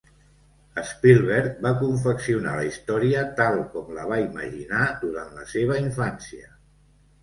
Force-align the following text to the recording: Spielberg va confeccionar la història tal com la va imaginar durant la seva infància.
Spielberg 0.91 1.59
va 1.65 1.73
confeccionar 1.83 2.55
la 2.61 2.65
història 2.71 3.23
tal 3.43 3.63
com 3.77 3.95
la 4.01 4.09
va 4.15 4.21
imaginar 4.27 4.91
durant 5.07 5.35
la 5.41 5.51
seva 5.57 5.83
infància. 5.89 6.57